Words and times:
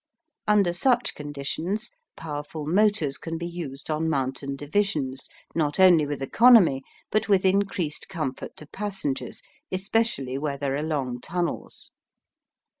Under 0.47 0.73
such 0.73 1.13
conditions 1.13 1.91
powerful 2.17 2.65
motors 2.65 3.19
can 3.19 3.37
be 3.37 3.45
used 3.45 3.91
on 3.91 4.09
mountain 4.09 4.55
divisions, 4.55 5.29
not 5.53 5.79
only 5.79 6.07
with 6.07 6.23
economy, 6.23 6.81
but 7.11 7.29
with 7.29 7.45
increased 7.45 8.09
comfort 8.09 8.57
to 8.57 8.65
passengers, 8.65 9.43
especially 9.71 10.39
where 10.39 10.57
there 10.57 10.75
are 10.75 10.81
long 10.81 11.21
tunnels. 11.21 11.91